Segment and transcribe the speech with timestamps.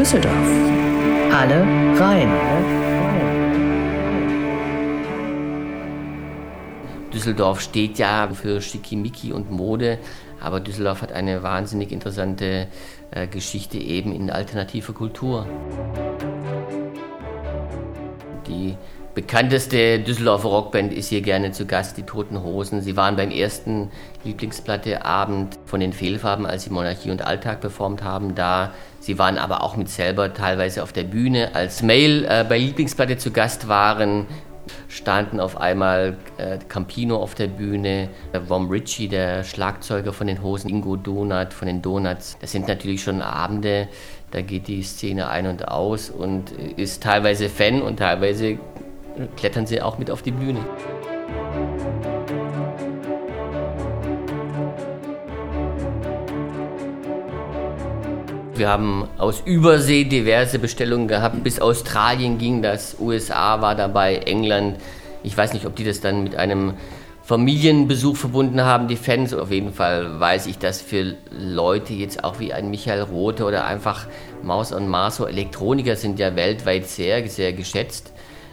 [0.00, 0.32] Düsseldorf.
[1.30, 1.60] Alle
[2.00, 2.30] rein.
[7.12, 9.98] Düsseldorf steht ja für Schickimicki und Mode,
[10.40, 12.68] aber Düsseldorf hat eine wahnsinnig interessante
[13.10, 15.44] äh, Geschichte eben in alternativer Kultur.
[18.46, 18.78] Die
[19.14, 22.82] bekannteste Düsseldorfer Rockband ist hier gerne zu Gast, die Toten Hosen.
[22.82, 23.90] Sie waren beim ersten
[24.24, 28.72] Lieblingsplatteabend von den Fehlfarben, als sie Monarchie und Alltag performt haben, da.
[29.00, 31.54] Sie waren aber auch mit selber teilweise auf der Bühne.
[31.54, 34.26] Als Mail äh, bei Lieblingsplatte zu Gast waren,
[34.88, 40.68] standen auf einmal äh, Campino auf der Bühne, äh, Ritchie, der Schlagzeuger von den Hosen,
[40.68, 42.36] Ingo Donat von den Donuts.
[42.40, 43.88] Das sind natürlich schon Abende,
[44.30, 48.58] da geht die Szene ein und aus und ist teilweise Fan und teilweise
[49.36, 50.60] klettern sie auch mit auf die Bühne.
[58.60, 61.42] Wir haben aus Übersee diverse Bestellungen gehabt.
[61.42, 64.76] Bis Australien ging das, USA war dabei, England.
[65.22, 66.74] Ich weiß nicht, ob die das dann mit einem
[67.22, 69.32] Familienbesuch verbunden haben, die Fans.
[69.32, 73.64] Auf jeden Fall weiß ich, dass für Leute jetzt auch wie ein Michael Rothe oder
[73.64, 74.06] einfach
[74.42, 78.12] Maus und Marso Elektroniker sind ja weltweit sehr, sehr geschätzt.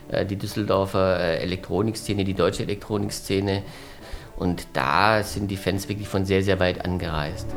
[0.09, 3.63] Äh, die Düsseldorfer äh, Elektronikszene, die deutsche Elektronikszene.
[4.37, 7.47] Und da sind die Fans wirklich von sehr, sehr weit angereist.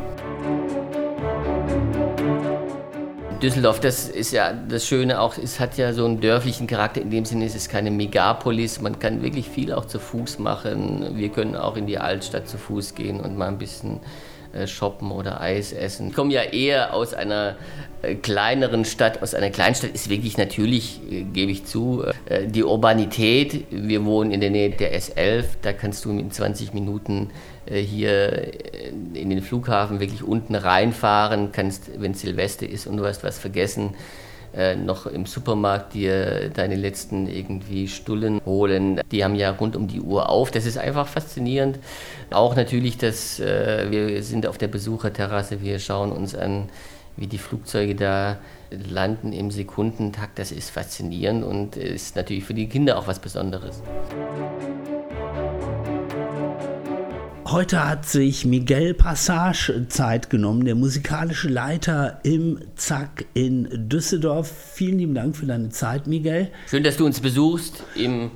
[3.43, 7.11] Düsseldorf, das ist ja das Schöne auch, es hat ja so einen dörflichen Charakter, in
[7.11, 11.17] dem Sinne ist es keine Megapolis, man kann wirklich viel auch zu Fuß machen.
[11.17, 14.01] Wir können auch in die Altstadt zu Fuß gehen und mal ein bisschen
[14.67, 16.09] shoppen oder Eis essen.
[16.09, 17.57] Ich komme ja eher aus einer
[18.03, 22.05] äh, kleineren Stadt, aus einer Kleinstadt ist wirklich natürlich, äh, gebe ich zu,
[22.47, 23.67] die Urbanität.
[23.71, 27.31] Wir wohnen in der Nähe der S11, da kannst du in 20 Minuten
[27.67, 28.53] hier
[29.15, 33.95] in den Flughafen wirklich unten reinfahren, kannst, wenn Silvester ist und du hast was vergessen,
[34.55, 39.01] äh, noch im Supermarkt dir deine letzten irgendwie Stullen holen.
[39.11, 40.51] Die haben ja rund um die Uhr auf.
[40.51, 41.79] Das ist einfach faszinierend.
[42.31, 46.69] Auch natürlich, dass äh, wir sind auf der Besucherterrasse, wir schauen uns an,
[47.17, 48.39] wie die Flugzeuge da
[48.71, 50.39] landen im Sekundentakt.
[50.39, 53.83] Das ist faszinierend und ist natürlich für die Kinder auch was Besonderes.
[57.51, 64.49] Heute hat sich Miguel Passage Zeit genommen, der musikalische Leiter im Zack in Düsseldorf.
[64.75, 66.53] Vielen lieben Dank für deine Zeit, Miguel.
[66.69, 68.31] Schön, dass du uns besuchst im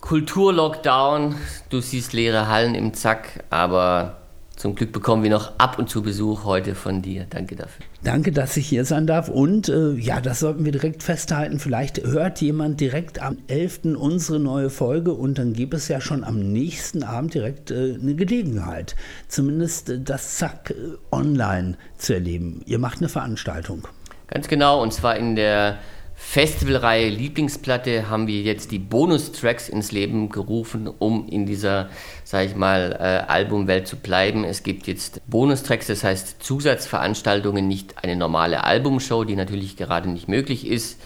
[0.00, 1.34] Kulturlockdown.
[1.68, 4.16] Du siehst leere Hallen im Zack, aber
[4.56, 7.26] zum Glück bekommen wir noch ab und zu Besuch heute von dir.
[7.28, 7.84] Danke dafür.
[8.02, 9.28] Danke, dass ich hier sein darf.
[9.28, 11.58] Und äh, ja, das sollten wir direkt festhalten.
[11.58, 13.96] Vielleicht hört jemand direkt am 11.
[13.96, 18.14] unsere neue Folge und dann gibt es ja schon am nächsten Abend direkt äh, eine
[18.14, 18.96] Gelegenheit,
[19.28, 22.62] zumindest äh, das Zack äh, online zu erleben.
[22.64, 23.86] Ihr macht eine Veranstaltung.
[24.28, 25.78] Ganz genau, und zwar in der
[26.18, 31.90] Festivalreihe Lieblingsplatte haben wir jetzt die Bonustracks ins Leben gerufen, um in dieser,
[32.24, 34.42] sage ich mal, äh, Albumwelt zu bleiben.
[34.42, 40.26] Es gibt jetzt Bonustracks, das heißt Zusatzveranstaltungen, nicht eine normale Albumshow, die natürlich gerade nicht
[40.26, 40.98] möglich ist.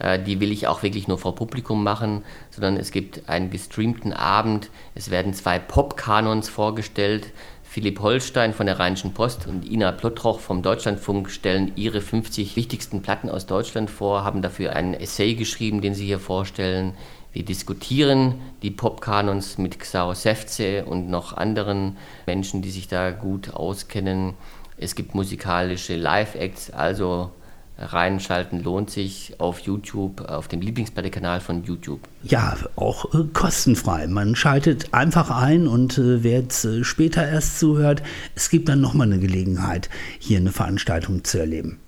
[0.00, 4.12] Äh, die will ich auch wirklich nur vor Publikum machen, sondern es gibt einen gestreamten
[4.12, 4.68] Abend.
[4.94, 7.32] Es werden zwei Pop-Kanons vorgestellt
[7.70, 13.02] Philipp Holstein von der Rheinischen Post und Ina Plottroch vom Deutschlandfunk stellen ihre 50 wichtigsten
[13.02, 16.94] Platten aus Deutschland vor, haben dafür einen Essay geschrieben, den sie hier vorstellen.
[17.34, 23.50] Wir diskutieren die Popkanons mit Xao Sefze und noch anderen Menschen, die sich da gut
[23.52, 24.32] auskennen.
[24.78, 27.32] Es gibt musikalische Live-Acts, also
[27.78, 32.00] reinschalten lohnt sich auf YouTube, auf dem Lieblingsplatte-Kanal von YouTube.
[32.22, 34.06] Ja, auch äh, kostenfrei.
[34.08, 38.02] Man schaltet einfach ein und äh, wer jetzt äh, später erst zuhört,
[38.34, 41.78] es gibt dann nochmal eine Gelegenheit, hier eine Veranstaltung zu erleben.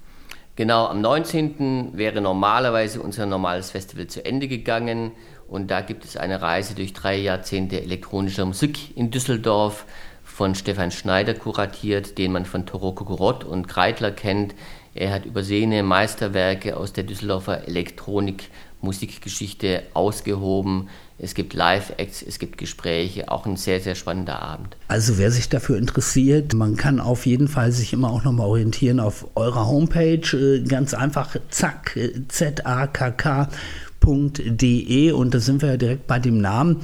[0.56, 1.96] Genau, am 19.
[1.96, 5.12] wäre normalerweise unser normales Festival zu Ende gegangen
[5.48, 9.86] und da gibt es eine Reise durch drei Jahrzehnte elektronischer Musik in Düsseldorf
[10.22, 14.54] von Stefan Schneider kuratiert, den man von Toroko Gorot und Kreitler kennt.
[14.94, 20.88] Er hat übersehene Meisterwerke aus der Düsseldorfer Elektronik-Musikgeschichte ausgehoben.
[21.16, 24.76] Es gibt Live-Acts, es gibt Gespräche, auch ein sehr, sehr spannender Abend.
[24.88, 28.98] Also wer sich dafür interessiert, man kann auf jeden Fall sich immer auch nochmal orientieren
[28.98, 30.26] auf eurer Homepage.
[30.32, 31.96] Äh, ganz einfach zack,
[32.28, 33.48] Z-A-K-K.
[34.02, 36.78] .de und da sind wir ja direkt bei dem Namen.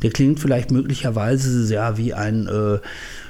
[0.00, 2.78] Der klingt vielleicht möglicherweise ja wie ein äh,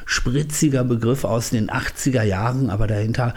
[0.06, 3.34] spritziger Begriff aus den 80er Jahren, aber dahinter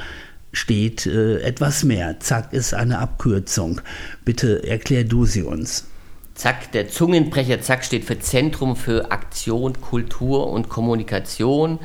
[0.55, 2.19] steht äh, etwas mehr.
[2.19, 3.81] Zack ist eine Abkürzung.
[4.23, 5.87] Bitte erklär du sie uns.
[6.33, 11.79] Zack, der Zungenbrecher Zack steht für Zentrum für Aktion, Kultur und Kommunikation.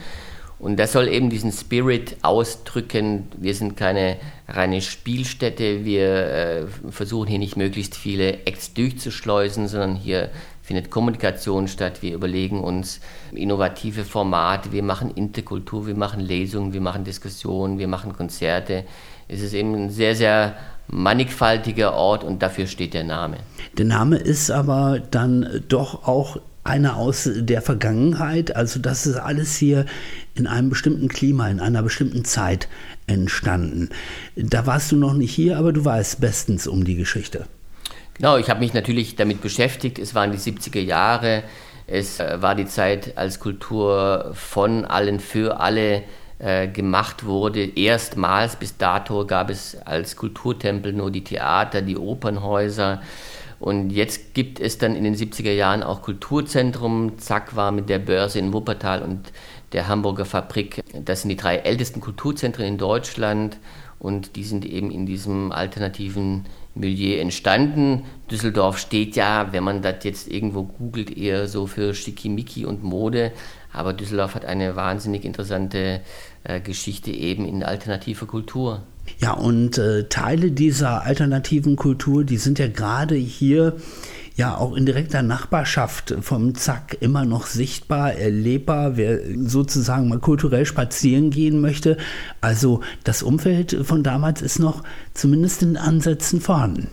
[0.59, 3.29] Und das soll eben diesen Spirit ausdrücken.
[3.39, 5.87] Wir sind keine reine Spielstätte.
[5.87, 10.31] Wir äh, versuchen hier nicht möglichst viele Acts durchzuschleusen, sondern hier
[10.71, 12.01] findet Kommunikation statt.
[12.01, 13.01] Wir überlegen uns
[13.33, 14.71] innovative Formate.
[14.71, 18.85] Wir machen Interkultur, wir machen Lesungen, wir machen Diskussionen, wir machen Konzerte.
[19.27, 20.55] Es ist eben ein sehr, sehr
[20.87, 23.39] mannigfaltiger Ort und dafür steht der Name.
[23.79, 28.55] Der Name ist aber dann doch auch einer aus der Vergangenheit.
[28.55, 29.87] Also das ist alles hier
[30.37, 32.69] in einem bestimmten Klima, in einer bestimmten Zeit
[33.09, 33.89] entstanden.
[34.37, 37.47] Da warst du noch nicht hier, aber du weißt bestens um die Geschichte.
[38.21, 39.99] Genau, ich habe mich natürlich damit beschäftigt.
[39.99, 41.43] Es waren die 70er Jahre.
[41.87, 46.03] Es äh, war die Zeit, als Kultur von allen für alle
[46.39, 47.65] äh, gemacht wurde.
[47.65, 53.01] Erstmals bis dato gab es als Kulturtempel nur die Theater, die Opernhäuser.
[53.59, 57.17] Und jetzt gibt es dann in den 70er Jahren auch Kulturzentrum.
[57.17, 59.33] Zack war mit der Börse in Wuppertal und
[59.73, 60.83] der Hamburger Fabrik.
[60.93, 63.57] Das sind die drei ältesten Kulturzentren in Deutschland
[63.99, 66.45] und die sind eben in diesem alternativen
[66.81, 68.05] Milieu entstanden.
[68.31, 73.33] Düsseldorf steht ja, wenn man das jetzt irgendwo googelt, eher so für Schickimicki und Mode.
[73.73, 76.01] Aber Düsseldorf hat eine wahnsinnig interessante
[76.45, 78.83] äh, Geschichte eben in alternativer Kultur.
[79.19, 83.77] Ja, und äh, Teile dieser alternativen Kultur, die sind ja gerade hier
[84.41, 90.65] ja auch in direkter Nachbarschaft vom Zack immer noch sichtbar, erlebbar, wer sozusagen mal kulturell
[90.65, 91.99] spazieren gehen möchte.
[92.41, 94.83] Also das Umfeld von damals ist noch
[95.13, 96.89] zumindest in Ansätzen vorhanden.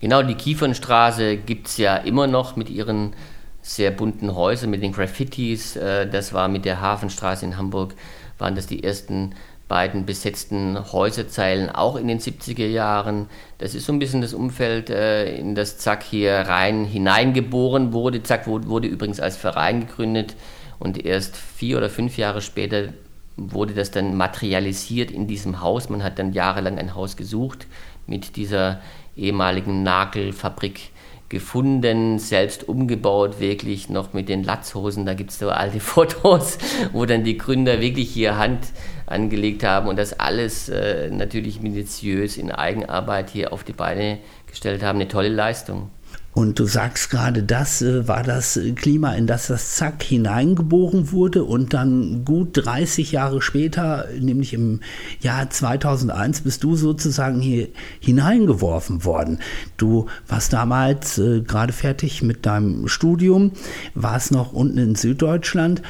[0.00, 3.14] Genau, die Kiefernstraße gibt es ja immer noch mit ihren
[3.62, 5.76] sehr bunten Häusern, mit den Graffitis.
[5.76, 7.94] Äh, das war mit der Hafenstraße in Hamburg,
[8.36, 9.34] waren das die ersten
[9.68, 13.28] beiden besetzten Häuserzeilen auch in den 70er Jahren.
[13.58, 18.22] Das ist so ein bisschen das Umfeld, äh, in das Zack hier rein hineingeboren wurde.
[18.22, 20.36] Zack wurde übrigens als Verein gegründet
[20.78, 22.88] und erst vier oder fünf Jahre später
[23.36, 25.88] wurde das dann materialisiert in diesem Haus.
[25.88, 27.66] Man hat dann jahrelang ein Haus gesucht
[28.06, 28.80] mit dieser
[29.16, 30.90] ehemaligen Nagelfabrik
[31.34, 35.04] gefunden, selbst umgebaut, wirklich noch mit den Latzhosen.
[35.04, 36.56] Da gibt es so alte Fotos,
[36.92, 38.68] wo dann die Gründer wirklich hier Hand
[39.04, 44.82] angelegt haben und das alles äh, natürlich minutiös in Eigenarbeit hier auf die Beine gestellt
[44.82, 44.96] haben.
[44.96, 45.90] Eine tolle Leistung.
[46.34, 51.44] Und du sagst gerade, das äh, war das Klima, in das das Zack hineingeboren wurde
[51.44, 54.80] und dann gut 30 Jahre später, nämlich im
[55.20, 57.68] Jahr 2001, bist du sozusagen hier
[58.00, 59.38] hineingeworfen worden.
[59.76, 63.52] Du warst damals äh, gerade fertig mit deinem Studium,
[63.94, 65.82] warst noch unten in Süddeutschland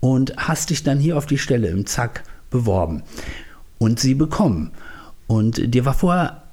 [0.00, 3.04] und hast dich dann hier auf die Stelle im Zack beworben
[3.78, 4.72] und sie bekommen.
[5.28, 6.43] Und dir war vorher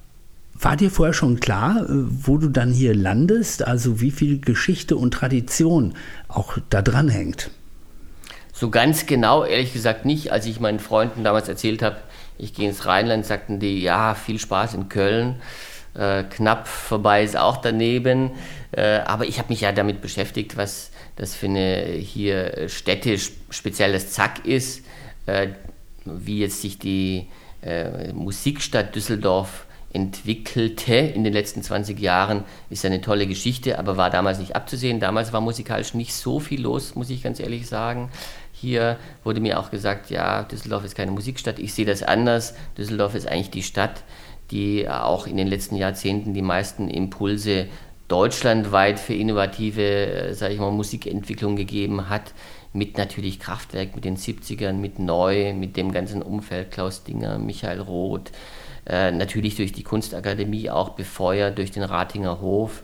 [0.64, 4.96] war dir vorher schon klar, äh, wo du dann hier landest, also wie viel Geschichte
[4.96, 5.96] und Tradition
[6.28, 7.52] auch da dran hängt?
[8.54, 10.32] So ganz genau, ehrlich gesagt nicht.
[10.32, 11.98] Als ich meinen Freunden damals erzählt habe,
[12.38, 15.36] ich gehe ins Rheinland, sagten die, ja, viel Spaß in Köln.
[15.94, 18.32] Äh, knapp vorbei ist auch daneben.
[18.72, 24.12] Äh, aber ich habe mich ja damit beschäftigt, was das für eine hier speziell das
[24.12, 24.86] Zack ist,
[25.26, 25.50] äh,
[26.06, 27.28] wie jetzt sich die
[27.62, 34.10] äh, Musikstadt Düsseldorf entwickelte in den letzten 20 Jahren, ist eine tolle Geschichte, aber war
[34.10, 35.00] damals nicht abzusehen.
[35.00, 38.10] Damals war musikalisch nicht so viel los, muss ich ganz ehrlich sagen.
[38.54, 41.60] Hier wurde mir auch gesagt, ja, Düsseldorf ist keine Musikstadt.
[41.60, 42.54] Ich sehe das anders.
[42.78, 44.04] Düsseldorf ist eigentlich die Stadt,
[44.52, 47.68] die auch in den letzten Jahrzehnten die meisten Impulse
[48.08, 52.34] deutschlandweit für innovative, äh, sage ich mal, Musikentwicklung gegeben hat.
[52.74, 57.82] Mit natürlich Kraftwerk, mit den 70ern, mit Neu, mit dem ganzen Umfeld, Klaus Dinger, Michael
[57.82, 58.32] Roth,
[58.86, 62.84] äh, natürlich durch die Kunstakademie auch befeuert, durch den Ratinger Hof.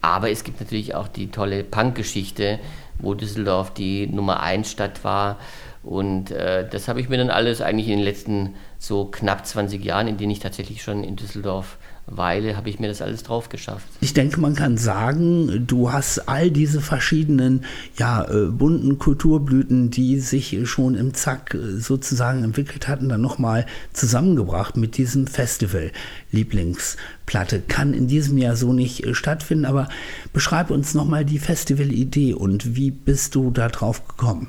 [0.00, 2.58] Aber es gibt natürlich auch die tolle Punk-Geschichte,
[2.98, 5.38] wo Düsseldorf die Nummer 1 Stadt war.
[5.82, 9.84] Und äh, das habe ich mir dann alles eigentlich in den letzten so knapp 20
[9.84, 11.78] Jahren, in denen ich tatsächlich schon in Düsseldorf
[12.10, 13.86] Weile habe ich mir das alles drauf geschafft.
[14.00, 17.64] Ich denke, man kann sagen, du hast all diese verschiedenen
[17.96, 23.66] ja, äh, bunten Kulturblüten, die sich schon im Zack äh, sozusagen entwickelt hatten, dann nochmal
[23.92, 25.92] zusammengebracht mit diesem Festival.
[26.32, 29.88] Lieblingsplatte kann in diesem Jahr so nicht äh, stattfinden, aber
[30.32, 34.48] beschreib uns nochmal die Festivalidee und wie bist du da drauf gekommen?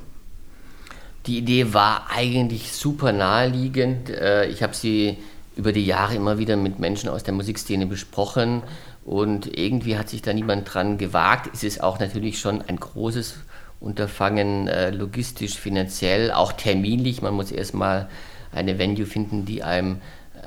[1.26, 4.08] Die Idee war eigentlich super naheliegend.
[4.48, 5.18] Ich habe sie
[5.60, 8.62] über die Jahre immer wieder mit Menschen aus der Musikszene besprochen
[9.04, 11.50] und irgendwie hat sich da niemand dran gewagt.
[11.52, 13.34] Es ist auch natürlich schon ein großes
[13.78, 17.20] Unterfangen, äh, logistisch, finanziell, auch terminlich.
[17.20, 18.08] Man muss erstmal
[18.52, 20.00] eine Venue finden, die einem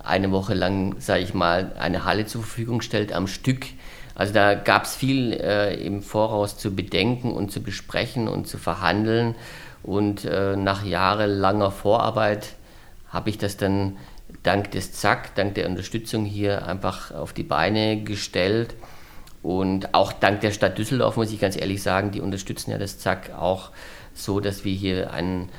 [0.04, 3.68] eine Woche lang, sage ich mal, eine Halle zur Verfügung stellt am Stück.
[4.16, 8.58] Also da gab es viel äh, im Voraus zu bedenken und zu besprechen und zu
[8.58, 9.36] verhandeln.
[9.84, 12.56] Und äh, nach jahrelanger Vorarbeit
[13.10, 13.98] habe ich das dann
[14.42, 18.76] dank des Zack, dank der Unterstützung hier einfach auf die Beine gestellt.
[19.42, 22.98] Und auch dank der Stadt Düsseldorf muss ich ganz ehrlich sagen, die unterstützen ja das
[22.98, 23.72] Zack auch
[24.14, 25.50] so, dass wir hier ein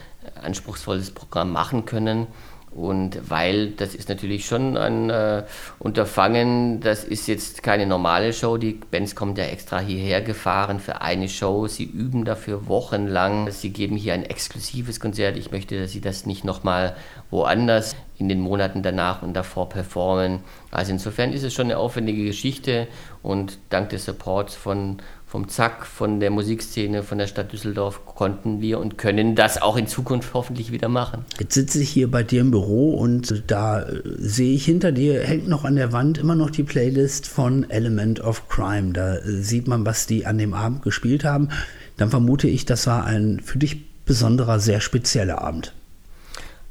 [0.42, 2.26] anspruchsvolles Programm machen können.
[2.74, 5.44] Und weil das ist natürlich schon ein äh,
[5.78, 8.56] Unterfangen, das ist jetzt keine normale Show.
[8.56, 11.68] Die Bands kommen ja extra hierher gefahren für eine Show.
[11.68, 13.52] Sie üben dafür wochenlang.
[13.52, 15.36] Sie geben hier ein exklusives Konzert.
[15.36, 16.96] Ich möchte, dass sie das nicht nochmal
[17.30, 20.40] woanders in den Monaten danach und davor performen.
[20.70, 22.86] Also insofern ist es schon eine aufwendige Geschichte
[23.22, 24.98] und dank des Supports von
[25.34, 29.76] vom Zack, von der Musikszene, von der Stadt Düsseldorf konnten wir und können das auch
[29.76, 31.24] in Zukunft hoffentlich wieder machen.
[31.40, 35.20] Jetzt sitze ich hier bei dir im Büro und da äh, sehe ich hinter dir,
[35.24, 38.92] hängt noch an der Wand immer noch die Playlist von Element of Crime.
[38.92, 41.48] Da äh, sieht man, was die an dem Abend gespielt haben.
[41.96, 45.74] Dann vermute ich, das war ein für dich besonderer, sehr spezieller Abend.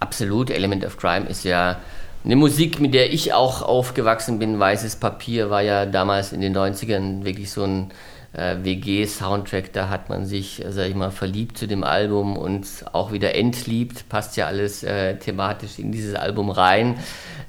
[0.03, 1.77] Absolut, Element of Crime ist ja
[2.25, 4.59] eine Musik, mit der ich auch aufgewachsen bin.
[4.59, 7.91] Weißes Papier war ja damals in den 90ern wirklich so ein
[8.33, 13.13] äh, WG-Soundtrack, da hat man sich, sag ich mal, verliebt zu dem Album und auch
[13.13, 16.99] wieder entliebt, passt ja alles äh, thematisch in dieses Album rein.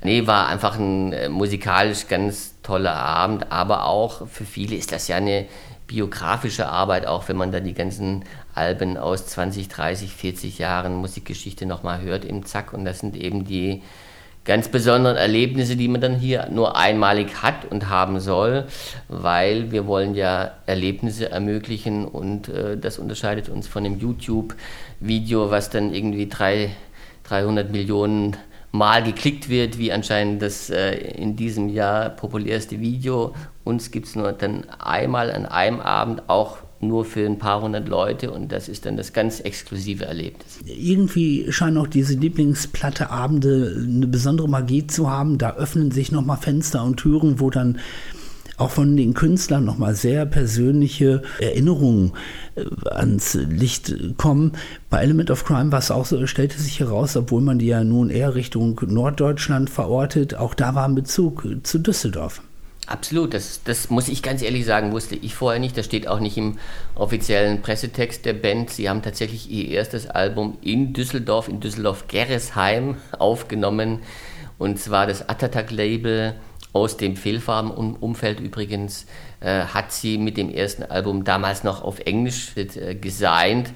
[0.04, 5.08] Nee, war einfach ein äh, musikalisch ganz toller Abend, aber auch für viele ist das
[5.08, 5.46] ja eine
[5.88, 11.66] biografische Arbeit, auch wenn man da die ganzen Alben aus 20, 30, 40 Jahren Musikgeschichte
[11.66, 13.82] nochmal hört im Zack und das sind eben die
[14.44, 18.66] ganz besonderen Erlebnisse, die man dann hier nur einmalig hat und haben soll,
[19.08, 25.70] weil wir wollen ja Erlebnisse ermöglichen und äh, das unterscheidet uns von dem YouTube-Video, was
[25.70, 26.70] dann irgendwie drei,
[27.24, 28.36] 300 Millionen
[28.70, 33.32] Mal geklickt wird, wie anscheinend das äh, in diesem Jahr populärste Video.
[33.62, 37.88] Uns gibt es nur dann einmal an einem Abend auch nur für ein paar hundert
[37.88, 40.60] Leute und das ist dann das ganz exklusive Erlebnis.
[40.64, 45.38] Irgendwie scheinen auch diese Lieblingsplatte Abende eine besondere Magie zu haben.
[45.38, 47.78] Da öffnen sich nochmal Fenster und Türen, wo dann
[48.56, 52.12] auch von den Künstlern nochmal sehr persönliche Erinnerungen
[52.54, 54.52] äh, ans Licht kommen.
[54.90, 57.82] Bei Element of Crime war es auch so, stellte sich heraus, obwohl man die ja
[57.82, 62.42] nun eher Richtung Norddeutschland verortet, auch da war ein Bezug zu Düsseldorf.
[62.86, 65.76] Absolut, das, das muss ich ganz ehrlich sagen, wusste ich vorher nicht.
[65.76, 66.58] Das steht auch nicht im
[66.94, 68.68] offiziellen Pressetext der Band.
[68.70, 74.00] Sie haben tatsächlich ihr erstes Album in Düsseldorf, in Düsseldorf-Gerresheim aufgenommen.
[74.58, 76.34] Und zwar das Attatak-Label
[76.74, 79.06] aus dem Fehlfarben-Umfeld übrigens,
[79.40, 83.72] äh, hat sie mit dem ersten Album damals noch auf Englisch äh, gesigned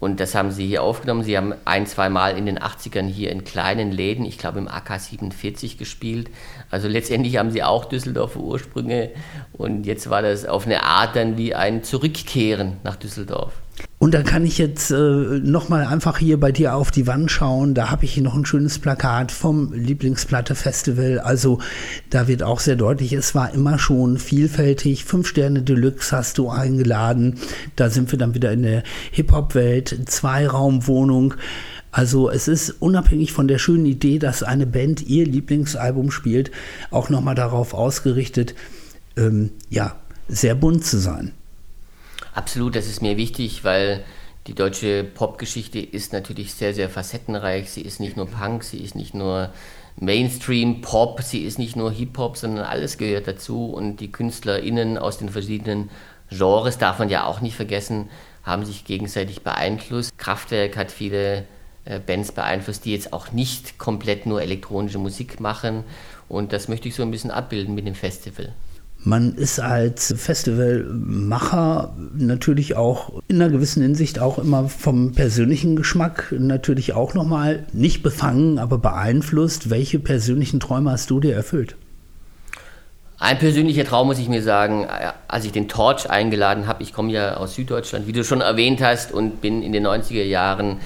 [0.00, 1.22] und das haben sie hier aufgenommen.
[1.22, 4.66] Sie haben ein, zwei Mal in den 80ern hier in kleinen Läden, ich glaube im
[4.66, 6.30] AK 47 gespielt.
[6.70, 9.10] Also letztendlich haben sie auch Düsseldorfer Ursprünge.
[9.52, 13.52] Und jetzt war das auf eine Art dann wie ein Zurückkehren nach Düsseldorf.
[13.98, 17.74] Und da kann ich jetzt äh, nochmal einfach hier bei dir auf die Wand schauen.
[17.74, 21.18] Da habe ich hier noch ein schönes Plakat vom Lieblingsplatte Festival.
[21.18, 21.58] Also
[22.08, 25.04] da wird auch sehr deutlich, es war immer schon vielfältig.
[25.04, 27.34] Fünf Sterne Deluxe hast du eingeladen.
[27.76, 29.98] Da sind wir dann wieder in der Hip-Hop-Welt.
[30.06, 31.34] Zweiraumwohnung.
[31.92, 36.50] Also es ist unabhängig von der schönen Idee, dass eine Band ihr Lieblingsalbum spielt,
[36.90, 38.54] auch nochmal darauf ausgerichtet,
[39.16, 39.96] ähm, ja,
[40.28, 41.32] sehr bunt zu sein.
[42.34, 44.04] Absolut, das ist mir wichtig, weil
[44.46, 47.70] die deutsche Popgeschichte ist natürlich sehr, sehr facettenreich.
[47.70, 49.50] Sie ist nicht nur Punk, sie ist nicht nur
[49.96, 53.66] Mainstream-Pop, sie ist nicht nur Hip-Hop, sondern alles gehört dazu.
[53.66, 55.90] Und die KünstlerInnen aus den verschiedenen
[56.30, 58.08] Genres, darf man ja auch nicht vergessen,
[58.42, 60.16] haben sich gegenseitig beeinflusst.
[60.16, 61.44] Kraftwerk hat viele
[61.84, 65.84] äh, Bands beeinflusst, die jetzt auch nicht komplett nur elektronische Musik machen.
[66.28, 68.52] Und das möchte ich so ein bisschen abbilden mit dem Festival.
[69.02, 76.34] Man ist als Festivalmacher natürlich auch in einer gewissen Hinsicht auch immer vom persönlichen Geschmack
[76.38, 79.70] natürlich auch nochmal nicht befangen, aber beeinflusst.
[79.70, 81.76] Welche persönlichen Träume hast du dir erfüllt?
[83.18, 84.86] Ein persönlicher Traum muss ich mir sagen,
[85.28, 88.82] als ich den Torch eingeladen habe, ich komme ja aus Süddeutschland, wie du schon erwähnt
[88.82, 90.76] hast, und bin in den 90er Jahren,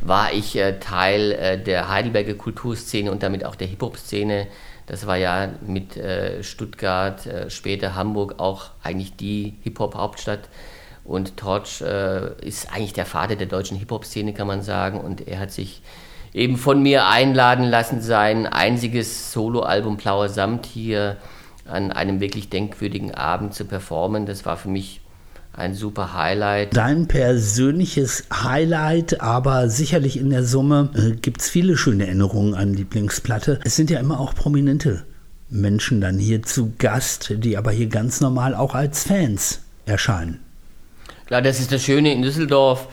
[0.00, 4.46] war ich äh, Teil äh, der Heidelberger Kulturszene und damit auch der Hip-Hop-Szene
[4.86, 10.48] das war ja mit äh, Stuttgart, äh, später Hamburg auch eigentlich die Hip-Hop-Hauptstadt.
[11.04, 15.00] Und Torch äh, ist eigentlich der Vater der deutschen Hip-Hop-Szene, kann man sagen.
[15.00, 15.82] Und er hat sich
[16.32, 21.16] eben von mir einladen lassen, sein einziges Soloalbum Blauer Samt hier
[21.66, 24.26] an einem wirklich denkwürdigen Abend zu performen.
[24.26, 25.00] Das war für mich
[25.56, 26.76] ein super Highlight.
[26.76, 32.74] Dein persönliches Highlight, aber sicherlich in der Summe äh, gibt es viele schöne Erinnerungen an
[32.74, 33.60] Lieblingsplatte.
[33.64, 35.04] Es sind ja immer auch prominente
[35.50, 40.40] Menschen dann hier zu Gast, die aber hier ganz normal auch als Fans erscheinen.
[41.26, 42.88] Klar, das ist das Schöne in Düsseldorf.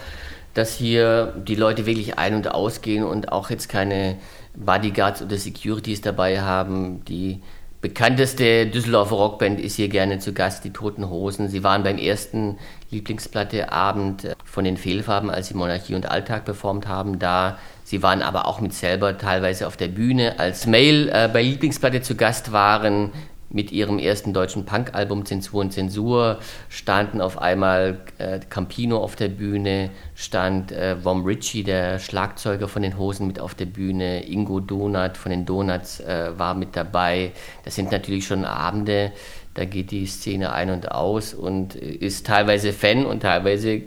[0.53, 4.17] dass hier die Leute wirklich ein- und ausgehen und auch jetzt keine
[4.53, 7.05] Bodyguards oder Securities dabei haben.
[7.05, 7.41] Die
[7.81, 11.49] bekannteste Düsseldorfer Rockband ist hier gerne zu Gast, die Toten Hosen.
[11.49, 12.59] Sie waren beim ersten
[12.91, 17.57] Lieblingsplatteabend von den Fehlfarben, als sie Monarchie und Alltag performt haben, da.
[17.83, 20.39] Sie waren aber auch mit selber teilweise auf der Bühne.
[20.39, 23.11] Als Mail äh, bei Lieblingsplatte zu Gast waren,
[23.53, 26.39] mit ihrem ersten deutschen Punk-Album Zensur und Zensur
[26.69, 32.81] standen auf einmal äh, Campino auf der Bühne, stand äh, Vom Ritchie, der Schlagzeuger von
[32.81, 37.31] den Hosen, mit auf der Bühne, Ingo Donat von den Donuts äh, war mit dabei.
[37.63, 39.11] Das sind natürlich schon Abende,
[39.53, 43.81] da geht die Szene ein und aus und ist teilweise Fan und teilweise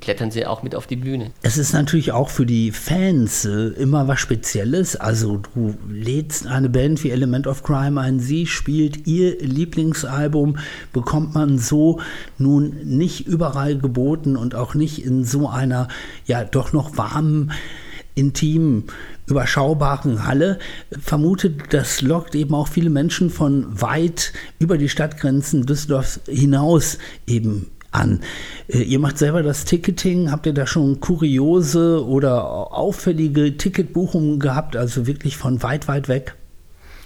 [0.00, 1.32] klettern sie auch mit auf die Bühne.
[1.42, 4.96] Es ist natürlich auch für die Fans äh, immer was Spezielles.
[4.96, 10.58] Also du lädst eine Band wie Element of Crime ein, sie spielt ihr Lieblingsalbum,
[10.92, 12.00] bekommt man so
[12.38, 15.88] nun nicht überall geboten und auch nicht in so einer
[16.26, 17.52] ja doch noch warmen
[18.14, 18.84] intimen,
[19.26, 20.58] überschaubaren Halle
[20.90, 27.70] vermutet, das lockt eben auch viele Menschen von weit über die Stadtgrenzen Düsseldorfs hinaus eben
[27.92, 28.20] an.
[28.68, 30.30] Äh, ihr macht selber das Ticketing.
[30.30, 34.76] Habt ihr da schon kuriose oder auffällige Ticketbuchungen gehabt?
[34.76, 36.34] Also wirklich von weit, weit weg?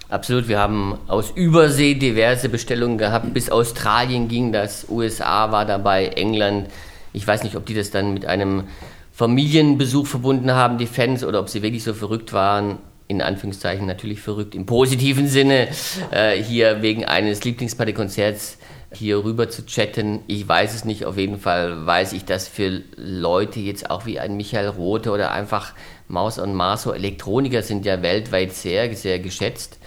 [0.08, 0.48] Absolut.
[0.48, 3.34] Wir haben aus Übersee diverse Bestellungen gehabt.
[3.34, 4.86] Bis Australien ging das.
[4.88, 6.68] USA war dabei, England.
[7.12, 8.64] Ich weiß nicht, ob die das dann mit einem
[9.12, 12.78] Familienbesuch verbunden haben, die Fans, oder ob sie wirklich so verrückt waren
[13.08, 15.68] in Anführungszeichen natürlich verrückt, im positiven Sinne,
[16.10, 18.58] äh, hier wegen eines Lieblingspartykonzerts
[18.92, 20.20] hier rüber zu chatten.
[20.26, 24.18] Ich weiß es nicht, auf jeden Fall weiß ich, dass für Leute jetzt auch wie
[24.18, 25.72] ein Michael Rothe oder einfach
[26.08, 29.78] Maus und Marso, Elektroniker sind ja weltweit sehr, sehr geschätzt.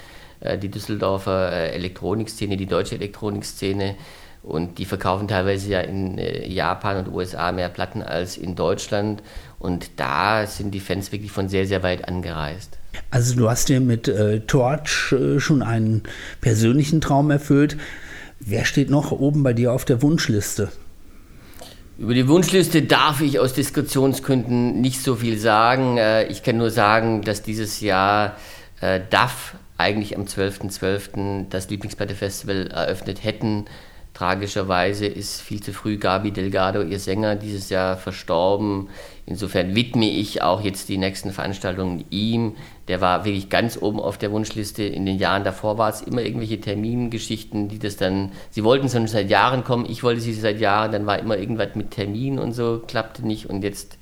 [0.42, 3.96] Äh, die Düsseldorfer äh, Elektronikszene, die deutsche Elektronikszene.
[4.42, 9.22] Und die verkaufen teilweise ja in äh, Japan und USA mehr Platten als in Deutschland.
[9.60, 12.78] Und da sind die Fans wirklich von sehr, sehr weit angereist.
[13.12, 16.04] Also du hast dir mit äh, Torch äh, schon einen
[16.42, 17.78] persönlichen Traum erfüllt.
[18.40, 20.72] Wer steht noch oben bei dir auf der Wunschliste?
[21.98, 25.98] Über die Wunschliste darf ich aus Diskussionsgründen nicht so viel sagen.
[25.98, 28.38] Äh, ich kann nur sagen, dass dieses Jahr
[28.80, 30.80] äh, DAF eigentlich am 12.12.
[30.80, 31.46] .12.
[31.50, 33.66] das Lieblingsplatte-Festival eröffnet hätten.
[34.14, 38.90] Tragischerweise ist viel zu früh Gabi Delgado, ihr Sänger, dieses Jahr verstorben.
[39.30, 42.56] Insofern widme ich auch jetzt die nächsten Veranstaltungen ihm.
[42.88, 44.82] Der war wirklich ganz oben auf der Wunschliste.
[44.84, 48.32] In den Jahren davor war es immer irgendwelche Termingeschichten, die das dann.
[48.50, 51.76] Sie wollten schon seit Jahren kommen, ich wollte sie seit Jahren, dann war immer irgendwas
[51.76, 53.46] mit Termin und so, klappte nicht.
[53.46, 54.00] Und jetzt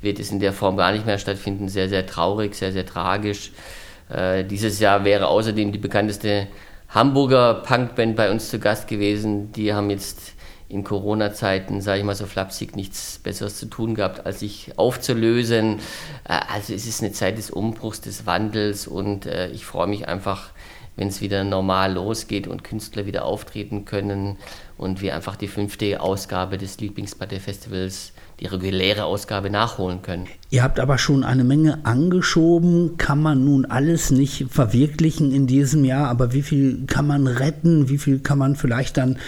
[0.00, 1.68] wird es in der Form gar nicht mehr stattfinden.
[1.68, 3.52] Sehr, sehr traurig, sehr, sehr tragisch.
[4.08, 6.46] Äh, dieses Jahr wäre außerdem die bekannteste
[6.88, 9.52] Hamburger Punkband bei uns zu Gast gewesen.
[9.52, 10.32] Die haben jetzt
[10.68, 15.78] in Corona-Zeiten, sage ich mal so flapsig, nichts Besseres zu tun gehabt, als sich aufzulösen.
[16.24, 20.08] Äh, also es ist eine Zeit des Umbruchs, des Wandels und äh, ich freue mich
[20.08, 20.50] einfach,
[20.96, 24.38] wenn es wieder normal losgeht und Künstler wieder auftreten können
[24.78, 30.26] und wir einfach die fünfte Ausgabe des Lieblingspartei-Festivals die reguläre Ausgabe nachholen können.
[30.50, 32.98] Ihr habt aber schon eine Menge angeschoben.
[32.98, 37.88] Kann man nun alles nicht verwirklichen in diesem Jahr, aber wie viel kann man retten?
[37.88, 39.18] Wie viel kann man vielleicht dann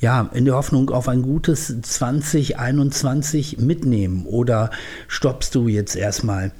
[0.00, 4.24] ja in der Hoffnung auf ein gutes 2021 mitnehmen?
[4.24, 4.70] Oder
[5.08, 6.52] stoppst du jetzt erstmal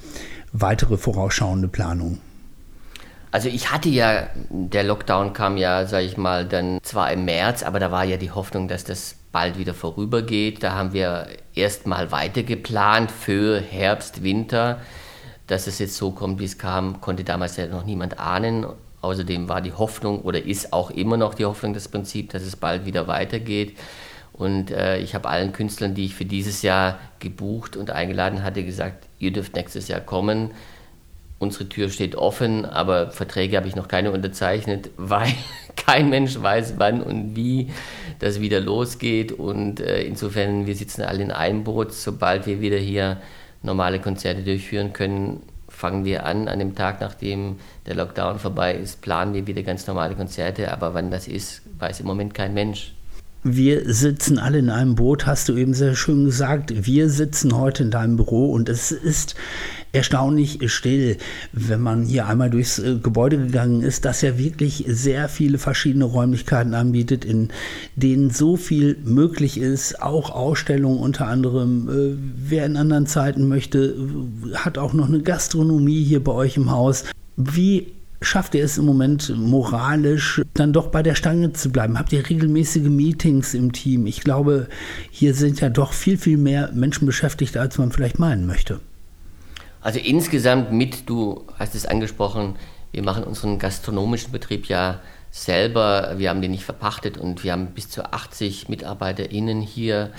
[0.52, 2.20] weitere vorausschauende Planungen?
[3.30, 7.64] Also ich hatte ja, der Lockdown kam ja, sage ich mal, dann zwar im März,
[7.64, 10.62] aber da war ja die Hoffnung, dass das bald wieder vorübergeht.
[10.62, 14.80] Da haben wir erstmal weiter geplant für Herbst, Winter.
[15.48, 18.64] Dass es jetzt so kommt, wie es kam, konnte damals ja noch niemand ahnen.
[19.02, 22.56] Außerdem war die Hoffnung oder ist auch immer noch die Hoffnung, das Prinzip, dass es
[22.56, 23.76] bald wieder weitergeht.
[24.32, 28.64] Und äh, ich habe allen Künstlern, die ich für dieses Jahr gebucht und eingeladen hatte,
[28.64, 30.52] gesagt, ihr dürft nächstes Jahr kommen
[31.44, 35.32] unsere Tür steht offen, aber Verträge habe ich noch keine unterzeichnet, weil
[35.76, 37.70] kein Mensch weiß, wann und wie
[38.18, 39.30] das wieder losgeht.
[39.30, 41.92] Und äh, insofern, wir sitzen alle in einem Boot.
[41.92, 43.18] Sobald wir wieder hier
[43.62, 46.48] normale Konzerte durchführen können, fangen wir an.
[46.48, 50.72] An dem Tag, nachdem der Lockdown vorbei ist, planen wir wieder ganz normale Konzerte.
[50.72, 52.94] Aber wann das ist, weiß im Moment kein Mensch.
[53.46, 56.86] Wir sitzen alle in einem Boot, hast du eben sehr schön gesagt.
[56.86, 59.34] Wir sitzen heute in deinem Büro und es ist
[59.92, 61.18] erstaunlich still,
[61.52, 66.06] wenn man hier einmal durchs äh, Gebäude gegangen ist, das ja wirklich sehr viele verschiedene
[66.06, 67.50] Räumlichkeiten anbietet, in
[67.96, 71.88] denen so viel möglich ist, auch Ausstellungen unter anderem.
[71.90, 72.16] Äh,
[72.48, 73.94] wer in anderen Zeiten möchte,
[74.54, 77.04] hat auch noch eine Gastronomie hier bei euch im Haus.
[77.36, 77.88] Wie
[78.24, 81.98] schafft ihr es im Moment moralisch, dann doch bei der Stange zu bleiben?
[81.98, 84.06] Habt ihr regelmäßige Meetings im Team?
[84.06, 84.68] Ich glaube,
[85.10, 88.80] hier sind ja doch viel, viel mehr Menschen beschäftigt, als man vielleicht meinen möchte.
[89.80, 92.56] Also insgesamt mit, du hast es angesprochen,
[92.92, 97.66] wir machen unseren gastronomischen Betrieb ja selber, wir haben den nicht verpachtet und wir haben
[97.74, 100.12] bis zu 80 MitarbeiterInnen hier.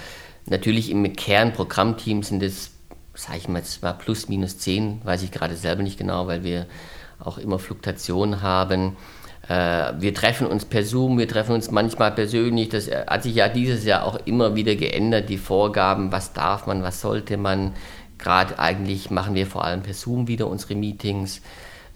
[0.45, 2.71] Natürlich im Kernprogrammteam sind es,
[3.13, 3.63] sage ich mal,
[3.97, 6.67] plus minus 10, weiß ich gerade selber nicht genau, weil wir
[7.25, 8.95] auch immer Fluktuationen haben.
[9.47, 12.69] Äh, wir treffen uns per Zoom, wir treffen uns manchmal persönlich.
[12.69, 16.83] Das hat sich ja dieses Jahr auch immer wieder geändert, die Vorgaben, was darf man,
[16.83, 17.73] was sollte man.
[18.17, 21.41] Gerade eigentlich machen wir vor allem per Zoom wieder unsere Meetings.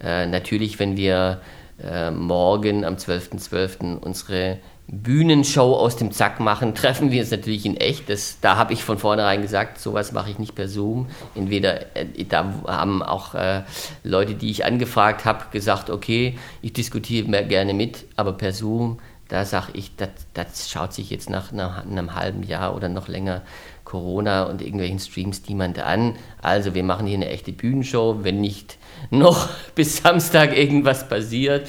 [0.02, 1.40] Äh, natürlich, wenn wir
[1.82, 3.48] äh, morgen am 12.12.
[3.48, 3.98] .12.
[3.98, 4.58] unsere
[4.92, 8.10] Bühnenshow aus dem Zack machen, treffen wir uns natürlich in echt.
[8.10, 11.06] Das, da habe ich von vornherein gesagt, sowas mache ich nicht per Zoom.
[11.36, 13.62] Entweder, äh, da haben auch äh,
[14.02, 18.98] Leute, die ich angefragt habe, gesagt, okay, ich diskutiere gerne mit, aber per Zoom,
[19.28, 23.06] da sage ich, das, das schaut sich jetzt nach einem, einem halben Jahr oder noch
[23.06, 23.42] länger
[23.84, 26.16] Corona und irgendwelchen Streams niemand an.
[26.42, 28.76] Also wir machen hier eine echte Bühnenshow, wenn nicht
[29.10, 31.68] noch bis Samstag irgendwas passiert.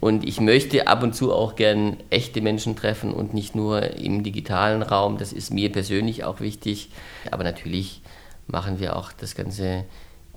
[0.00, 4.22] Und ich möchte ab und zu auch gern echte Menschen treffen und nicht nur im
[4.22, 5.18] digitalen Raum.
[5.18, 6.90] Das ist mir persönlich auch wichtig.
[7.30, 8.02] Aber natürlich
[8.46, 9.84] machen wir auch das ganze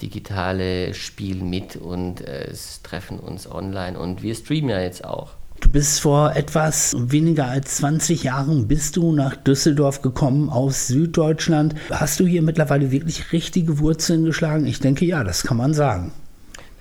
[0.02, 5.34] digitale Spiel mit und äh, es treffen uns online und wir streamen ja jetzt auch.
[5.60, 11.76] Du bist vor etwas weniger als 20 Jahren bist du nach Düsseldorf gekommen aus Süddeutschland.
[11.92, 14.66] Hast du hier mittlerweile wirklich richtige Wurzeln geschlagen?
[14.66, 16.12] Ich denke ja, das kann man sagen.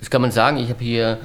[0.01, 0.57] Das kann man sagen.
[0.57, 1.19] Ich habe hier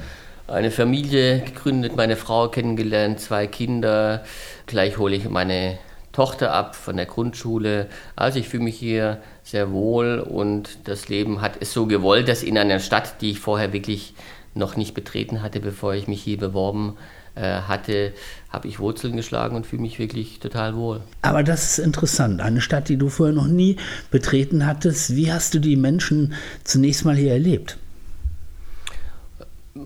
[0.48, 4.24] eine Familie gegründet, meine Frau kennengelernt, zwei Kinder.
[4.66, 5.78] Gleich hole ich meine
[6.12, 7.88] Tochter ab von der Grundschule.
[8.14, 12.42] Also ich fühle mich hier sehr wohl und das Leben hat es so gewollt, dass
[12.42, 14.14] in einer Stadt, die ich vorher wirklich
[14.54, 16.96] noch nicht betreten hatte, bevor ich mich hier beworben
[17.34, 18.14] äh, hatte,
[18.48, 21.02] habe ich Wurzeln geschlagen und fühle mich wirklich total wohl.
[21.20, 22.40] Aber das ist interessant.
[22.40, 23.76] Eine Stadt, die du vorher noch nie
[24.10, 25.14] betreten hattest.
[25.14, 26.32] Wie hast du die Menschen
[26.64, 27.76] zunächst mal hier erlebt?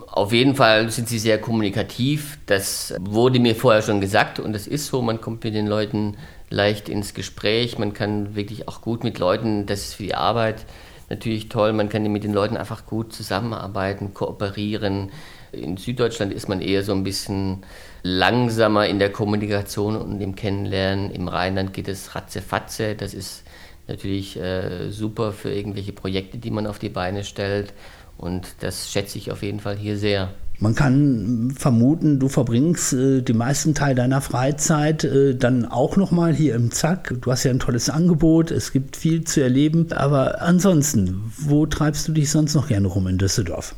[0.07, 2.39] Auf jeden Fall sind sie sehr kommunikativ.
[2.47, 5.03] Das wurde mir vorher schon gesagt und das ist so.
[5.03, 6.17] Man kommt mit den Leuten
[6.49, 7.79] leicht ins Gespräch.
[7.79, 10.67] Man kann wirklich auch gut mit Leuten, das ist für die Arbeit
[11.09, 11.73] natürlich toll.
[11.73, 15.11] Man kann mit den Leuten einfach gut zusammenarbeiten, kooperieren.
[15.53, 17.65] In Süddeutschland ist man eher so ein bisschen
[18.03, 21.11] langsamer in der Kommunikation und im Kennenlernen.
[21.11, 22.95] Im Rheinland geht es ratzefatze.
[22.95, 23.43] Das ist
[23.89, 27.75] natürlich äh, super für irgendwelche Projekte, die man auf die Beine stellt.
[28.21, 30.29] Und das schätze ich auf jeden Fall hier sehr.
[30.59, 36.35] Man kann vermuten, du verbringst äh, den meisten Teil deiner Freizeit äh, dann auch nochmal
[36.35, 37.15] hier im Zack.
[37.23, 39.91] Du hast ja ein tolles Angebot, es gibt viel zu erleben.
[39.93, 43.75] Aber ansonsten, wo treibst du dich sonst noch gerne rum in Düsseldorf?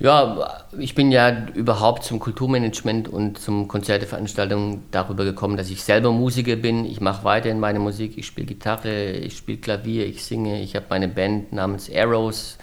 [0.00, 6.10] Ja, ich bin ja überhaupt zum Kulturmanagement und zum Konzerteveranstaltungen darüber gekommen, dass ich selber
[6.10, 6.84] Musiker bin.
[6.84, 10.60] Ich mache weiterhin meine Musik, ich spiele Gitarre, ich spiele Klavier, ich singe.
[10.60, 12.58] Ich habe meine Band namens Arrows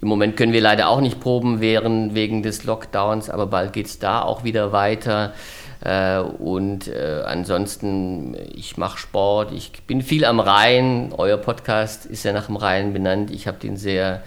[0.00, 3.86] im Moment können wir leider auch nicht proben während, wegen des Lockdowns, aber bald geht
[3.86, 5.32] es da auch wieder weiter.
[5.80, 11.12] Äh, und äh, ansonsten, ich mache Sport, ich bin viel am Rhein.
[11.16, 13.30] Euer Podcast ist ja nach dem Rhein benannt.
[13.30, 14.22] Ich habe den sehr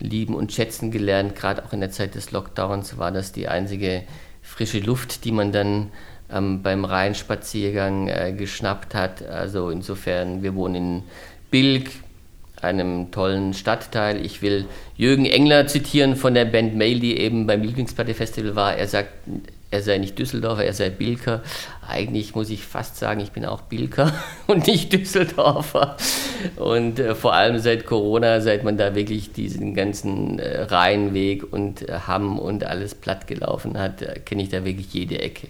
[0.00, 1.36] lieben und schätzen gelernt.
[1.36, 4.02] Gerade auch in der Zeit des Lockdowns war das die einzige
[4.42, 5.90] frische Luft, die man dann
[6.30, 9.26] ähm, beim Rheinspaziergang äh, geschnappt hat.
[9.26, 11.02] Also insofern, wir wohnen in
[11.50, 11.90] Bilk,
[12.66, 14.24] einem tollen Stadtteil.
[14.24, 18.76] Ich will Jürgen Engler zitieren von der Band Mail, die eben beim Lieblingsplatte-Festival war.
[18.76, 19.10] Er sagt,
[19.70, 21.42] er sei nicht Düsseldorfer, er sei Bilker.
[21.86, 24.12] Eigentlich muss ich fast sagen, ich bin auch Bilker
[24.46, 25.96] und nicht Düsseldorfer.
[26.56, 31.88] Und äh, vor allem seit Corona, seit man da wirklich diesen ganzen äh, Rheinweg und
[31.88, 35.48] äh, Hamm und alles platt gelaufen hat, äh, kenne ich da wirklich jede Ecke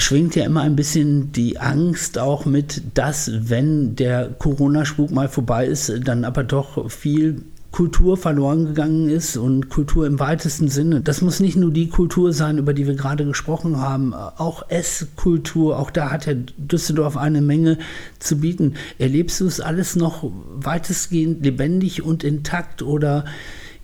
[0.00, 5.66] schwingt ja immer ein bisschen die Angst auch mit, dass wenn der Corona-Spuk mal vorbei
[5.66, 7.42] ist, dann aber doch viel
[7.76, 11.02] Kultur verloren gegangen ist und Kultur im weitesten Sinne.
[11.02, 15.78] Das muss nicht nur die Kultur sein, über die wir gerade gesprochen haben, auch Esskultur,
[15.78, 17.76] auch da hat ja Düsseldorf eine Menge
[18.18, 18.76] zu bieten.
[18.98, 23.26] Erlebst du es alles noch weitestgehend lebendig und intakt oder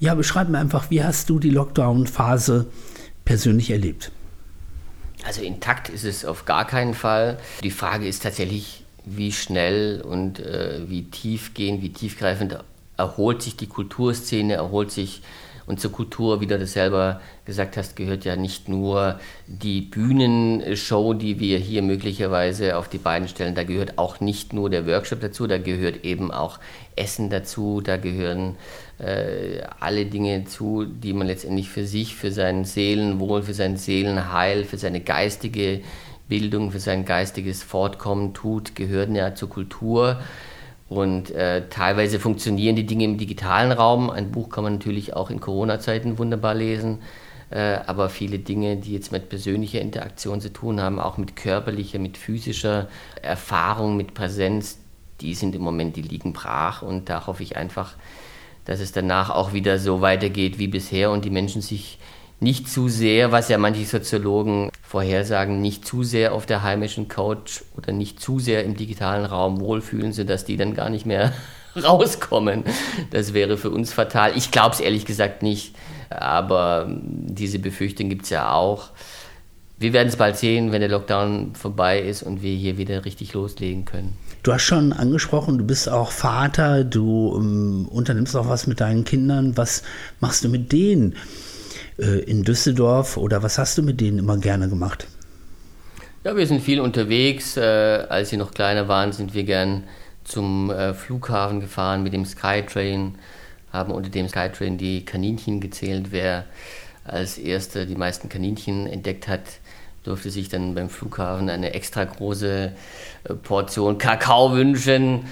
[0.01, 2.67] ja, beschreib mir einfach, wie hast du die Lockdown-Phase
[3.27, 4.11] persönlich erlebt?
[5.25, 7.39] Also intakt ist es auf gar keinen Fall.
[7.63, 12.59] Die Frage ist tatsächlich, wie schnell und äh, wie tiefgehend, wie tiefgreifend
[12.97, 15.23] erholt sich die Kulturszene, erholt sich
[15.67, 21.15] Und zur Kultur, wie du das selber gesagt hast, gehört ja nicht nur die Bühnenshow,
[21.15, 25.21] die wir hier möglicherweise auf die Beine stellen, da gehört auch nicht nur der Workshop
[25.21, 26.59] dazu, da gehört eben auch
[26.97, 28.57] Essen dazu, da gehören
[28.99, 34.65] äh, alle Dinge zu, die man letztendlich für sich, für sein Seelenwohl, für sein Seelenheil,
[34.65, 35.81] für seine geistige
[36.29, 40.21] Bildung, für sein geistiges Fortkommen tut, gehören ja zur Kultur.
[40.89, 44.11] Und äh, teilweise funktionieren die Dinge im digitalen Raum.
[44.11, 46.99] Ein Buch kann man natürlich auch in Corona-Zeiten wunderbar lesen.
[47.51, 51.99] Äh, aber viele Dinge, die jetzt mit persönlicher Interaktion zu tun haben, auch mit körperlicher,
[51.99, 52.89] mit physischer
[53.21, 54.79] Erfahrung, mit Präsenz,
[55.21, 56.83] die sind im Moment, die liegen brach.
[56.83, 57.95] Und da hoffe ich einfach,
[58.65, 61.99] dass es danach auch wieder so weitergeht wie bisher und die Menschen sich
[62.41, 67.63] nicht zu sehr, was ja manche Soziologen vorhersagen, nicht zu sehr auf der heimischen Couch
[67.79, 71.33] oder nicht zu sehr im digitalen Raum wohlfühlen, sodass die dann gar nicht mehr
[71.83, 72.65] rauskommen.
[73.11, 74.37] Das wäre für uns fatal.
[74.37, 75.75] Ich glaube es ehrlich gesagt nicht,
[76.11, 78.91] aber diese Befürchtung gibt es ja auch.
[79.79, 83.33] Wir werden es bald sehen, wenn der Lockdown vorbei ist und wir hier wieder richtig
[83.33, 84.19] loslegen können.
[84.43, 89.05] Du hast schon angesprochen, du bist auch Vater, du ähm, unternimmst auch was mit deinen
[89.05, 89.57] Kindern.
[89.57, 89.85] Was
[90.21, 91.17] machst du mit denen?
[92.03, 95.07] Äh, in Düsseldorf oder was hast du mit denen immer gerne gemacht?
[96.25, 97.57] Ja, wir sind viel unterwegs.
[97.57, 97.61] Äh,
[98.09, 99.85] als sie noch kleiner waren, sind wir gern
[100.25, 103.15] zum äh, Flughafen gefahren mit dem Skytrain,
[103.73, 106.09] haben unter dem Skytrain die Kaninchen gezählt.
[106.11, 106.47] Wer
[107.05, 109.43] als erster die meisten Kaninchen entdeckt hat,
[110.03, 112.73] durfte sich dann beim Flughafen eine extra große
[113.45, 115.27] Portion Kakao wünschen.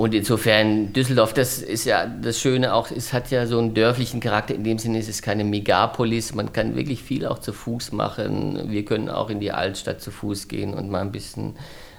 [0.00, 4.20] Und insofern, Düsseldorf, das ist ja das Schöne auch, es hat ja so einen dörflichen
[4.20, 4.54] Charakter.
[4.54, 6.34] In dem Sinne ist es keine Megapolis.
[6.34, 8.70] Man kann wirklich viel auch zu Fuß machen.
[8.70, 11.56] Wir können auch in die Altstadt zu Fuß gehen und mal ein bisschen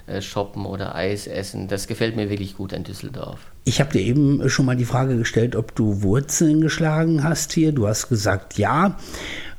[0.08, 1.68] äh, shoppen oder Eis essen.
[1.68, 3.40] Das gefällt mir wirklich gut an Düsseldorf.
[3.66, 7.72] Ich habe dir eben schon mal die Frage gestellt, ob du Wurzeln geschlagen hast hier.
[7.72, 8.98] Du hast gesagt, ja.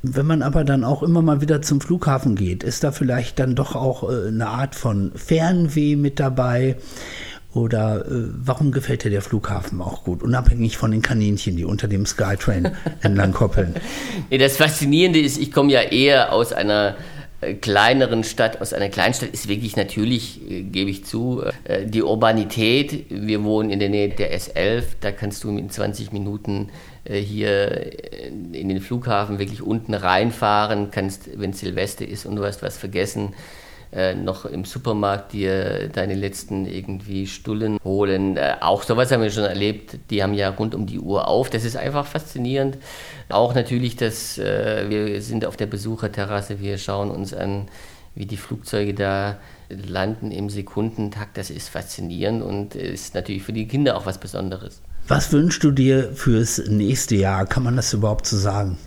[0.03, 3.55] Wenn man aber dann auch immer mal wieder zum Flughafen geht, ist da vielleicht dann
[3.55, 6.75] doch auch äh, eine Art von Fernweh mit dabei?
[7.55, 11.87] Oder äh, warum gefällt dir der Flughafen auch gut, unabhängig von den Kaninchen, die unter
[11.87, 13.75] dem Skytrain entlang koppeln?
[14.31, 16.97] nee, das Faszinierende ist, ich komme ja eher aus einer
[17.43, 22.03] äh, kleineren Stadt, aus einer Kleinstadt, ist wirklich natürlich, äh, gebe ich zu, äh, die
[22.03, 23.07] Urbanität.
[23.11, 26.71] Wir wohnen in der Nähe der S11, da kannst du in 20 Minuten
[27.05, 27.91] hier
[28.53, 33.35] in den Flughafen wirklich unten reinfahren, kannst, wenn Silvester ist und du hast was vergessen,
[33.93, 38.37] äh, noch im Supermarkt dir deine letzten irgendwie Stullen holen.
[38.37, 39.99] Äh, auch sowas haben wir schon erlebt.
[40.11, 41.51] Die haben ja rund um die Uhr auf.
[41.51, 42.79] Das ist einfach faszinierend.
[43.29, 47.69] Auch natürlich, dass äh, wir sind auf der Besucherterrasse, wir schauen uns an,
[48.15, 51.37] wie die Flugzeuge da landen im Sekundentakt.
[51.37, 54.81] Das ist faszinierend und ist natürlich für die Kinder auch was Besonderes.
[55.09, 57.45] Was wünschst du dir fürs nächste Jahr?
[57.47, 58.79] Kann man das überhaupt so sagen?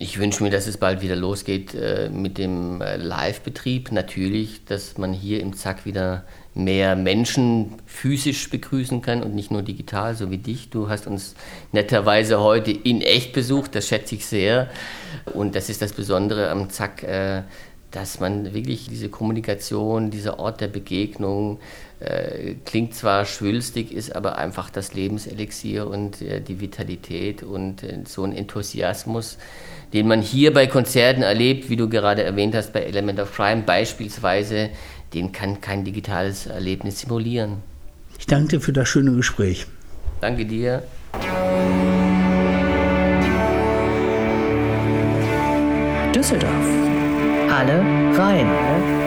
[0.00, 3.92] Ich wünsche mir, dass es bald wieder losgeht äh, mit dem äh, Live-Betrieb.
[3.92, 9.62] Natürlich, dass man hier im Zack wieder mehr Menschen physisch begrüßen kann und nicht nur
[9.62, 10.70] digital, so wie dich.
[10.70, 11.36] Du hast uns
[11.70, 14.68] netterweise heute in echt besucht, das schätze ich sehr.
[15.32, 17.42] Und das ist das Besondere am Zack, äh,
[17.94, 21.60] dass man wirklich diese Kommunikation, dieser Ort der Begegnung,
[22.00, 28.00] äh, klingt zwar schwülstig, ist aber einfach das Lebenselixier und äh, die Vitalität und äh,
[28.04, 29.38] so ein Enthusiasmus,
[29.92, 33.62] den man hier bei Konzerten erlebt, wie du gerade erwähnt hast, bei Element of Crime
[33.62, 34.70] beispielsweise,
[35.14, 37.58] den kann kein digitales Erlebnis simulieren.
[38.18, 39.66] Ich danke dir für das schöne Gespräch.
[40.20, 40.82] Danke dir.
[46.12, 46.93] Düsseldorf.
[47.56, 47.78] Alle
[48.18, 49.03] rein.